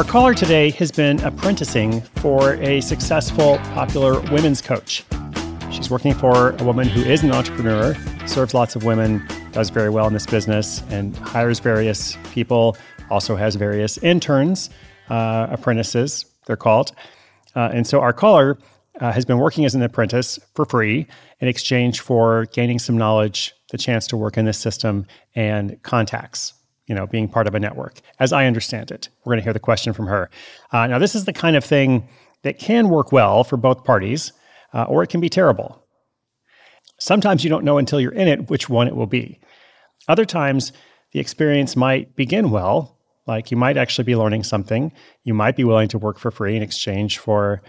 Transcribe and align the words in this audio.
Our 0.00 0.06
caller 0.06 0.32
today 0.32 0.70
has 0.70 0.90
been 0.90 1.22
apprenticing 1.24 2.00
for 2.00 2.54
a 2.54 2.80
successful, 2.80 3.58
popular 3.74 4.18
women's 4.32 4.62
coach. 4.62 5.04
She's 5.70 5.90
working 5.90 6.14
for 6.14 6.52
a 6.52 6.64
woman 6.64 6.88
who 6.88 7.02
is 7.02 7.22
an 7.22 7.32
entrepreneur, 7.32 7.94
serves 8.26 8.54
lots 8.54 8.74
of 8.74 8.84
women, 8.84 9.22
does 9.52 9.68
very 9.68 9.90
well 9.90 10.06
in 10.06 10.14
this 10.14 10.24
business, 10.24 10.82
and 10.88 11.14
hires 11.18 11.58
various 11.58 12.16
people, 12.32 12.78
also 13.10 13.36
has 13.36 13.56
various 13.56 13.98
interns, 13.98 14.70
uh, 15.10 15.48
apprentices, 15.50 16.24
they're 16.46 16.56
called. 16.56 16.92
Uh, 17.54 17.68
and 17.70 17.86
so 17.86 18.00
our 18.00 18.14
caller 18.14 18.58
uh, 19.00 19.12
has 19.12 19.26
been 19.26 19.38
working 19.38 19.66
as 19.66 19.74
an 19.74 19.82
apprentice 19.82 20.38
for 20.54 20.64
free 20.64 21.06
in 21.40 21.48
exchange 21.48 22.00
for 22.00 22.46
gaining 22.54 22.78
some 22.78 22.96
knowledge, 22.96 23.52
the 23.70 23.76
chance 23.76 24.06
to 24.06 24.16
work 24.16 24.38
in 24.38 24.46
this 24.46 24.56
system, 24.56 25.04
and 25.34 25.82
contacts 25.82 26.54
you 26.90 26.96
know, 26.96 27.06
being 27.06 27.28
part 27.28 27.46
of 27.46 27.54
a 27.54 27.60
network, 27.60 28.00
as 28.18 28.32
I 28.32 28.46
understand 28.46 28.90
it. 28.90 29.10
We're 29.24 29.30
going 29.30 29.38
to 29.38 29.44
hear 29.44 29.52
the 29.52 29.60
question 29.60 29.92
from 29.92 30.08
her. 30.08 30.28
Uh, 30.72 30.88
now, 30.88 30.98
this 30.98 31.14
is 31.14 31.24
the 31.24 31.32
kind 31.32 31.54
of 31.54 31.64
thing 31.64 32.08
that 32.42 32.58
can 32.58 32.88
work 32.88 33.12
well 33.12 33.44
for 33.44 33.56
both 33.56 33.84
parties, 33.84 34.32
uh, 34.74 34.86
or 34.88 35.04
it 35.04 35.06
can 35.06 35.20
be 35.20 35.28
terrible. 35.28 35.86
Sometimes 36.98 37.44
you 37.44 37.48
don't 37.48 37.64
know 37.64 37.78
until 37.78 38.00
you're 38.00 38.10
in 38.10 38.26
it 38.26 38.50
which 38.50 38.68
one 38.68 38.88
it 38.88 38.96
will 38.96 39.06
be. 39.06 39.38
Other 40.08 40.24
times, 40.24 40.72
the 41.12 41.20
experience 41.20 41.76
might 41.76 42.16
begin 42.16 42.50
well, 42.50 42.98
like 43.24 43.52
you 43.52 43.56
might 43.56 43.76
actually 43.76 44.02
be 44.02 44.16
learning 44.16 44.42
something. 44.42 44.90
You 45.22 45.32
might 45.32 45.54
be 45.54 45.62
willing 45.62 45.86
to 45.90 45.98
work 45.98 46.18
for 46.18 46.32
free 46.32 46.56
in 46.56 46.62
exchange 46.62 47.18
for, 47.18 47.62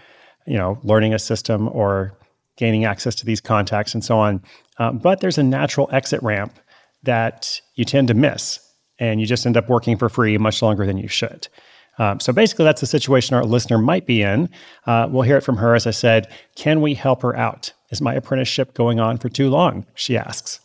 you 0.48 0.58
know, 0.58 0.80
learning 0.82 1.14
a 1.14 1.20
system 1.20 1.68
or 1.68 2.18
gaining 2.56 2.86
access 2.86 3.14
to 3.14 3.24
these 3.24 3.40
contacts 3.40 3.94
and 3.94 4.04
so 4.04 4.18
on. 4.18 4.42
Um, 4.78 4.98
but 4.98 5.20
there's 5.20 5.38
a 5.38 5.44
natural 5.44 5.88
exit 5.92 6.20
ramp 6.24 6.58
that 7.04 7.60
you 7.76 7.84
tend 7.84 8.08
to 8.08 8.14
miss 8.14 8.58
and 9.02 9.20
you 9.20 9.26
just 9.26 9.44
end 9.44 9.56
up 9.56 9.68
working 9.68 9.98
for 9.98 10.08
free 10.08 10.38
much 10.38 10.62
longer 10.62 10.86
than 10.86 10.96
you 10.96 11.08
should. 11.08 11.48
Um, 11.98 12.20
so 12.20 12.32
basically, 12.32 12.64
that's 12.64 12.80
the 12.80 12.86
situation 12.86 13.34
our 13.34 13.44
listener 13.44 13.76
might 13.76 14.06
be 14.06 14.22
in. 14.22 14.48
Uh, 14.86 15.08
we'll 15.10 15.22
hear 15.22 15.36
it 15.36 15.42
from 15.42 15.56
her. 15.56 15.74
As 15.74 15.86
I 15.86 15.90
said, 15.90 16.28
can 16.54 16.80
we 16.80 16.94
help 16.94 17.20
her 17.22 17.36
out? 17.36 17.72
Is 17.90 18.00
my 18.00 18.14
apprenticeship 18.14 18.74
going 18.74 19.00
on 19.00 19.18
for 19.18 19.28
too 19.28 19.50
long? 19.50 19.84
She 19.94 20.16
asks. 20.16 20.60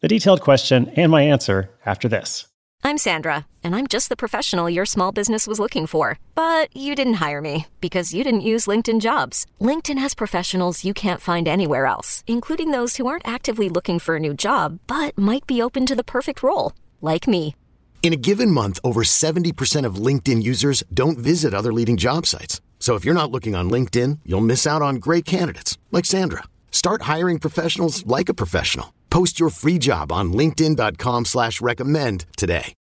The 0.00 0.08
detailed 0.08 0.40
question 0.40 0.90
and 0.96 1.10
my 1.10 1.22
answer 1.22 1.68
after 1.84 2.08
this. 2.08 2.46
I'm 2.86 2.98
Sandra, 2.98 3.46
and 3.62 3.74
I'm 3.74 3.86
just 3.86 4.08
the 4.08 4.16
professional 4.16 4.70
your 4.70 4.86
small 4.86 5.10
business 5.10 5.46
was 5.46 5.58
looking 5.58 5.86
for. 5.86 6.18
But 6.34 6.74
you 6.76 6.94
didn't 6.94 7.14
hire 7.14 7.40
me 7.40 7.66
because 7.80 8.14
you 8.14 8.22
didn't 8.22 8.50
use 8.52 8.66
LinkedIn 8.66 9.00
jobs. 9.00 9.46
LinkedIn 9.60 9.98
has 9.98 10.14
professionals 10.14 10.84
you 10.84 10.94
can't 10.94 11.20
find 11.20 11.48
anywhere 11.48 11.86
else, 11.86 12.22
including 12.26 12.70
those 12.70 12.96
who 12.96 13.08
aren't 13.08 13.26
actively 13.26 13.68
looking 13.68 13.98
for 13.98 14.16
a 14.16 14.20
new 14.20 14.34
job 14.34 14.78
but 14.86 15.18
might 15.18 15.46
be 15.46 15.60
open 15.60 15.86
to 15.86 15.96
the 15.96 16.04
perfect 16.04 16.42
role, 16.42 16.72
like 17.00 17.26
me. 17.26 17.56
In 18.04 18.12
a 18.12 18.16
given 18.16 18.50
month, 18.50 18.78
over 18.84 19.02
70% 19.02 19.86
of 19.86 19.94
LinkedIn 19.94 20.42
users 20.42 20.82
don't 20.92 21.16
visit 21.16 21.54
other 21.54 21.72
leading 21.72 21.96
job 21.96 22.26
sites. 22.26 22.60
So 22.78 22.96
if 22.96 23.04
you're 23.06 23.14
not 23.14 23.30
looking 23.30 23.54
on 23.54 23.70
LinkedIn, 23.70 24.18
you'll 24.26 24.42
miss 24.42 24.66
out 24.66 24.82
on 24.82 24.96
great 24.96 25.24
candidates 25.24 25.78
like 25.90 26.04
Sandra. 26.04 26.42
Start 26.70 27.00
hiring 27.02 27.38
professionals 27.38 28.04
like 28.04 28.28
a 28.28 28.34
professional. 28.34 28.92
Post 29.08 29.40
your 29.40 29.48
free 29.48 29.78
job 29.78 30.12
on 30.12 30.34
LinkedIn.com 30.34 31.24
slash 31.24 31.62
recommend 31.62 32.26
today. 32.36 32.74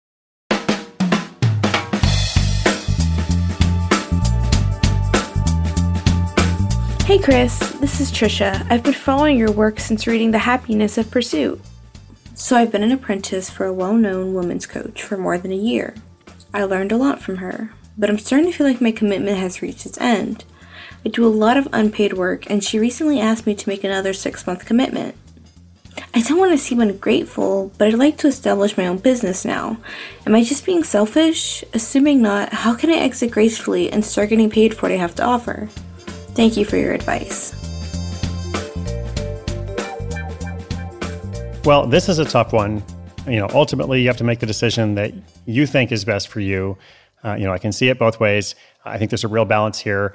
Hey 7.05 7.19
Chris, 7.19 7.57
this 7.79 8.01
is 8.01 8.11
Trisha. 8.11 8.65
I've 8.69 8.83
been 8.83 8.91
following 8.91 9.37
your 9.37 9.51
work 9.53 9.79
since 9.79 10.05
reading 10.05 10.31
The 10.31 10.39
Happiness 10.39 10.97
of 10.97 11.09
Pursuit. 11.09 11.61
So 12.35 12.55
I've 12.55 12.71
been 12.71 12.83
an 12.83 12.91
apprentice 12.91 13.49
for 13.49 13.65
a 13.65 13.73
well 13.73 13.93
known 13.93 14.33
women's 14.33 14.65
coach 14.65 15.03
for 15.03 15.17
more 15.17 15.37
than 15.37 15.51
a 15.51 15.55
year. 15.55 15.93
I 16.53 16.63
learned 16.63 16.91
a 16.91 16.97
lot 16.97 17.21
from 17.21 17.37
her, 17.37 17.71
but 17.97 18.09
I'm 18.09 18.17
starting 18.17 18.51
to 18.51 18.57
feel 18.57 18.67
like 18.67 18.81
my 18.81 18.91
commitment 18.91 19.37
has 19.37 19.61
reached 19.61 19.85
its 19.85 19.99
end. 19.99 20.43
I 21.05 21.09
do 21.09 21.25
a 21.25 21.27
lot 21.27 21.57
of 21.57 21.67
unpaid 21.71 22.13
work, 22.13 22.49
and 22.49 22.63
she 22.63 22.79
recently 22.79 23.19
asked 23.19 23.45
me 23.45 23.53
to 23.55 23.69
make 23.69 23.83
another 23.83 24.13
six 24.13 24.47
month 24.47 24.65
commitment. 24.65 25.15
I 26.15 26.21
don't 26.21 26.39
want 26.39 26.51
to 26.51 26.57
seem 26.57 26.79
ungrateful, 26.79 27.71
but 27.77 27.87
I'd 27.87 27.95
like 27.95 28.17
to 28.17 28.27
establish 28.27 28.77
my 28.77 28.87
own 28.87 28.97
business 28.97 29.45
now. 29.45 29.77
Am 30.25 30.33
I 30.33 30.43
just 30.43 30.65
being 30.65 30.83
selfish? 30.83 31.63
Assuming 31.73 32.21
not, 32.21 32.53
how 32.53 32.75
can 32.75 32.89
I 32.89 32.95
exit 32.95 33.31
gracefully 33.31 33.91
and 33.91 34.03
start 34.03 34.29
getting 34.29 34.49
paid 34.49 34.75
for 34.75 34.83
what 34.83 34.91
I 34.91 34.97
have 34.97 35.15
to 35.15 35.23
offer? 35.23 35.67
Thank 36.35 36.57
you 36.57 36.65
for 36.65 36.77
your 36.77 36.93
advice. 36.93 37.62
Well, 41.65 41.87
this 41.87 42.09
is 42.09 42.19
a 42.19 42.25
tough 42.25 42.51
one. 42.51 42.83
You 43.25 43.37
know, 43.37 43.47
ultimately, 43.53 44.01
you 44.01 44.07
have 44.07 44.17
to 44.17 44.25
make 44.25 44.39
the 44.39 44.45
decision 44.45 44.95
that 44.95 45.13
you 45.45 45.65
think 45.65 45.93
is 45.93 46.03
best 46.03 46.27
for 46.27 46.41
you. 46.41 46.77
Uh, 47.23 47.35
you 47.35 47.45
know, 47.45 47.53
I 47.53 47.57
can 47.57 47.71
see 47.71 47.87
it 47.87 47.97
both 47.97 48.19
ways. 48.19 48.53
I 48.83 48.97
think 48.97 49.11
there's 49.11 49.23
a 49.23 49.29
real 49.29 49.45
balance 49.45 49.79
here. 49.79 50.13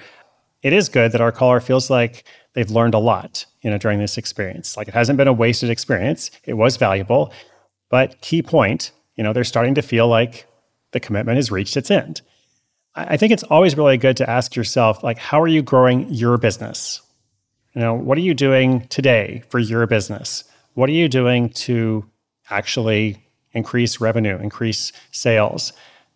It 0.62 0.75
is 0.75 0.91
good 0.91 1.12
that 1.12 1.23
our 1.23 1.33
caller 1.33 1.61
feels 1.61 1.89
like 1.89 2.25
they've 2.53 2.71
learned 2.71 2.93
a 2.93 2.99
lot, 2.99 3.47
you 3.62 3.71
know, 3.71 3.79
during 3.79 3.99
this 3.99 4.19
experience. 4.19 4.77
Like 4.77 4.89
it 4.89 4.95
hasn't 4.95 5.17
been 5.17 5.27
a 5.27 5.33
wasted 5.33 5.71
experience. 5.71 6.31
It 6.45 6.53
was 6.53 6.77
valuable. 6.77 7.33
But 7.89 8.21
key 8.21 8.43
point, 8.43 8.93
you 9.17 9.25
know, 9.25 9.33
they're 9.33 9.43
starting 9.43 9.75
to 9.77 9.83
feel 9.83 10.06
like 10.06 10.47
the 10.93 11.01
commitment 11.01 11.37
has 11.37 11.51
reached 11.51 11.79
its 11.79 11.91
end. 11.91 12.21
I 12.94 13.17
think 13.17 13.33
it's 13.33 13.44
always 13.44 13.75
really 13.75 13.97
good 13.97 14.19
to 14.19 14.29
ask 14.29 14.55
yourself, 14.55 15.03
like, 15.03 15.17
how 15.17 15.41
are 15.41 15.49
you 15.49 15.62
growing 15.62 16.12
your 16.12 16.37
business? 16.37 17.01
You 17.75 17.81
know, 17.81 17.94
what 17.94 18.19
are 18.19 18.23
you 18.23 18.35
doing 18.35 18.87
today 18.89 19.44
for 19.49 19.59
your 19.59 19.87
business? 19.87 20.44
What 20.79 20.89
are 20.89 20.93
you 20.93 21.09
doing 21.09 21.49
to 21.67 22.09
actually 22.51 23.27
increase 23.51 24.01
revenue, 24.01 24.39
increase 24.39 24.93
sales, 25.11 25.73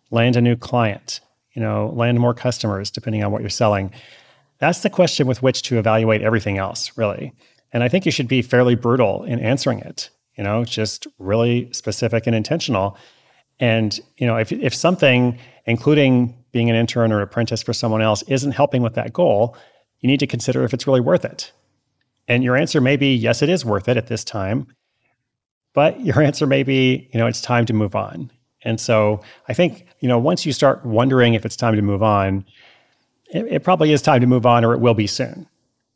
land 0.09 0.37
a 0.37 0.41
new 0.41 0.55
client, 0.55 1.19
you 1.51 1.61
know, 1.61 1.91
land 1.93 2.17
more 2.21 2.33
customers 2.33 2.89
depending 2.89 3.25
on 3.25 3.31
what 3.33 3.41
you're 3.41 3.49
selling? 3.49 3.91
That's 4.59 4.79
the 4.79 4.89
question 4.89 5.27
with 5.27 5.43
which 5.43 5.63
to 5.63 5.79
evaluate 5.79 6.21
everything 6.21 6.59
else, 6.59 6.97
really. 6.97 7.33
And 7.73 7.83
I 7.83 7.89
think 7.89 8.05
you 8.05 8.11
should 8.13 8.29
be 8.29 8.41
fairly 8.41 8.75
brutal 8.75 9.25
in 9.25 9.41
answering 9.41 9.79
it, 9.79 10.09
you 10.37 10.45
know, 10.45 10.63
just 10.63 11.07
really 11.19 11.69
specific 11.73 12.25
and 12.25 12.33
intentional. 12.33 12.97
And 13.59 13.99
you 14.15 14.25
know, 14.25 14.37
if 14.37 14.53
if 14.53 14.73
something, 14.73 15.37
including 15.65 16.41
being 16.53 16.69
an 16.69 16.77
intern 16.77 17.11
or 17.11 17.19
apprentice 17.19 17.61
for 17.61 17.73
someone 17.73 18.01
else, 18.01 18.23
isn't 18.29 18.53
helping 18.53 18.81
with 18.81 18.93
that 18.93 19.11
goal, 19.11 19.57
you 19.99 20.07
need 20.07 20.21
to 20.21 20.27
consider 20.27 20.63
if 20.63 20.73
it's 20.73 20.87
really 20.87 21.01
worth 21.01 21.25
it. 21.25 21.51
And 22.27 22.43
your 22.43 22.55
answer 22.55 22.81
may 22.81 22.95
be 22.95 23.13
yes, 23.15 23.41
it 23.41 23.49
is 23.49 23.65
worth 23.65 23.87
it 23.87 23.97
at 23.97 24.07
this 24.07 24.23
time. 24.23 24.67
But 25.73 25.99
your 26.01 26.21
answer 26.29 26.47
may 26.47 26.63
be, 26.63 27.09
you 27.11 27.19
know, 27.19 27.27
it's 27.27 27.41
time 27.41 27.65
to 27.65 27.73
move 27.73 27.95
on. 27.95 28.31
And 28.63 28.79
so 28.79 29.21
I 29.49 29.53
think, 29.53 29.87
you 29.99 30.07
know, 30.07 30.17
once 30.17 30.45
you 30.45 30.53
start 30.53 30.85
wondering 30.85 31.33
if 31.33 31.45
it's 31.45 31.55
time 31.55 31.75
to 31.75 31.81
move 31.81 32.01
on, 32.01 32.45
it, 33.27 33.45
it 33.47 33.63
probably 33.63 33.91
is 33.91 34.01
time 34.01 34.21
to 34.21 34.27
move 34.27 34.45
on 34.45 34.63
or 34.63 34.73
it 34.73 34.79
will 34.79 34.93
be 34.93 35.07
soon. 35.07 35.47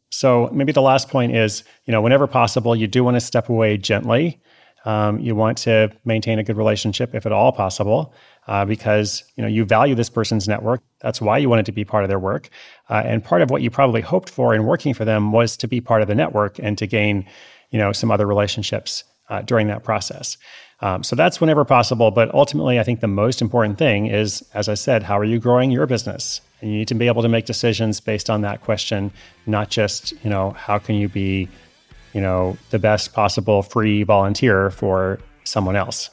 So 0.10 0.50
maybe 0.54 0.72
the 0.72 0.82
last 0.82 1.10
point 1.10 1.36
is, 1.36 1.64
you 1.86 1.92
know, 1.92 2.02
whenever 2.02 2.28
possible, 2.28 2.76
you 2.76 2.88
do 2.88 3.04
want 3.04 3.16
to 3.16 3.22
step 3.22 3.50
away 3.50 3.78
gently. 3.78 4.40
Um, 4.86 5.20
you 5.20 5.36
want 5.36 5.58
to 5.60 5.92
maintain 6.06 6.40
a 6.40 6.44
good 6.44 6.58
relationship 6.58 7.14
if 7.14 7.26
at 7.26 7.32
all 7.32 7.52
possible, 7.52 8.14
uh, 8.48 8.64
because 8.64 9.24
you 9.36 9.42
know 9.42 9.50
you 9.50 9.66
value 9.66 9.96
this 9.96 10.10
person's 10.10 10.48
network. 10.48 10.82
That's 11.02 11.20
why 11.20 11.38
you 11.40 11.50
wanted 11.50 11.66
to 11.66 11.72
be 11.72 11.84
part 11.84 12.04
of 12.04 12.10
their 12.10 12.20
work, 12.20 12.50
uh, 12.90 13.02
and 13.06 13.24
part 13.24 13.42
of 13.42 13.50
what 13.50 13.62
you 13.62 13.70
probably 13.70 14.02
hoped 14.02 14.30
for 14.30 14.56
in 14.56 14.64
working 14.66 14.94
for 14.94 15.06
them 15.06 15.32
was 15.32 15.58
to 15.58 15.68
be 15.68 15.82
part 15.82 16.02
of 16.02 16.08
the 16.08 16.16
network 16.16 16.58
and 16.60 16.78
to 16.78 16.88
gain, 16.88 17.26
you 17.72 17.80
know, 17.80 17.92
some 17.92 18.12
other 18.12 18.26
relationships 18.26 19.04
uh, 19.30 19.42
during 19.42 19.68
that 19.68 19.84
process. 19.84 20.38
Um, 20.80 21.04
so 21.04 21.16
that's 21.16 21.42
whenever 21.42 21.66
possible. 21.66 22.12
But 22.12 22.34
ultimately, 22.34 22.80
I 22.80 22.84
think 22.84 23.00
the 23.00 23.08
most 23.08 23.42
important 23.42 23.78
thing 23.78 24.06
is, 24.08 24.44
as 24.54 24.70
I 24.70 24.76
said, 24.76 25.04
how 25.04 25.18
are 25.18 25.24
you 25.26 25.40
growing 25.40 25.72
your 25.72 25.88
business? 25.88 26.42
And 26.62 26.72
you 26.72 26.78
need 26.78 26.88
to 26.90 26.96
be 26.96 27.08
able 27.08 27.22
to 27.24 27.30
make 27.30 27.46
decisions 27.46 28.00
based 28.00 28.30
on 28.30 28.42
that 28.42 28.62
question, 28.62 29.12
not 29.46 29.70
just, 29.70 30.14
you 30.24 30.30
know, 30.30 30.52
how 30.52 30.78
can 30.78 30.96
you 30.96 31.10
be, 31.10 31.50
you 32.14 32.22
know, 32.22 32.58
the 32.70 32.80
best 32.80 33.14
possible 33.14 33.62
free 33.62 34.04
volunteer 34.04 34.72
for 34.72 35.20
someone 35.44 35.76
else. 35.76 36.10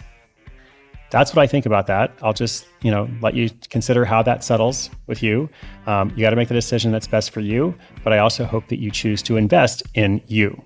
That's 1.11 1.35
what 1.35 1.43
I 1.43 1.47
think 1.47 1.65
about 1.65 1.87
that. 1.87 2.13
I'll 2.23 2.33
just, 2.33 2.67
you 2.83 2.91
know, 2.91 3.09
let 3.23 3.35
you 3.35 3.49
consider 3.71 4.05
how 4.05 4.23
that 4.23 4.43
settles 4.43 4.91
with 5.07 5.23
you. 5.23 5.49
Um, 5.87 6.11
you 6.17 6.23
got 6.23 6.31
to 6.31 6.37
make 6.37 6.49
the 6.49 6.55
decision 6.55 6.91
that's 6.91 7.07
best 7.07 7.31
for 7.31 7.41
you, 7.41 7.75
but 8.03 8.13
I 8.13 8.19
also 8.19 8.45
hope 8.45 8.67
that 8.69 8.81
you 8.81 8.91
choose 8.91 9.23
to 9.23 9.37
invest 9.37 9.85
in 9.95 10.21
you, 10.27 10.61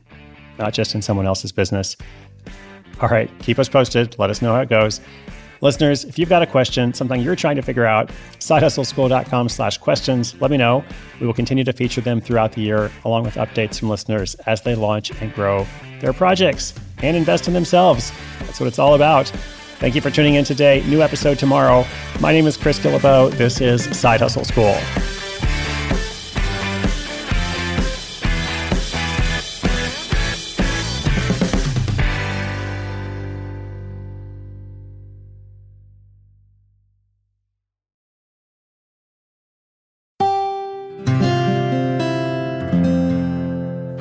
not 0.58 0.72
just 0.72 0.94
in 0.94 1.02
someone 1.02 1.26
else's 1.26 1.52
business. 1.52 1.96
All 3.00 3.08
right, 3.10 3.30
keep 3.40 3.58
us 3.58 3.68
posted. 3.68 4.18
Let 4.18 4.30
us 4.30 4.40
know 4.40 4.54
how 4.54 4.60
it 4.60 4.70
goes. 4.70 5.00
Listeners, 5.60 6.04
if 6.04 6.18
you've 6.18 6.28
got 6.28 6.42
a 6.42 6.46
question, 6.46 6.94
something 6.94 7.20
you're 7.20 7.36
trying 7.36 7.56
to 7.56 7.62
figure 7.62 7.84
out, 7.84 8.10
sidehustleschool.com 8.38 9.48
slash 9.48 9.78
questions, 9.78 10.40
let 10.40 10.50
me 10.50 10.56
know. 10.56 10.84
We 11.20 11.26
will 11.26 11.34
continue 11.34 11.64
to 11.64 11.72
feature 11.72 12.00
them 12.00 12.20
throughout 12.20 12.52
the 12.52 12.60
year, 12.60 12.90
along 13.04 13.24
with 13.24 13.34
updates 13.34 13.78
from 13.78 13.88
listeners 13.88 14.34
as 14.46 14.62
they 14.62 14.74
launch 14.74 15.10
and 15.20 15.34
grow 15.34 15.66
their 16.00 16.12
projects 16.12 16.74
and 17.02 17.16
invest 17.16 17.48
in 17.48 17.54
themselves. 17.54 18.12
That's 18.40 18.60
what 18.60 18.66
it's 18.66 18.78
all 18.78 18.94
about. 18.94 19.28
Thank 19.78 19.94
you 19.94 20.00
for 20.00 20.10
tuning 20.10 20.34
in 20.34 20.44
today. 20.44 20.82
New 20.86 21.02
episode 21.02 21.38
tomorrow. 21.38 21.84
My 22.20 22.32
name 22.32 22.46
is 22.46 22.56
Chris 22.56 22.78
Guillebeau. 22.78 23.30
This 23.32 23.60
is 23.60 23.84
Side 23.96 24.20
Hustle 24.20 24.44
School. 24.44 24.74